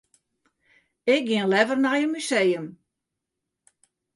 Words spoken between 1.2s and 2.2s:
gean leaver nei in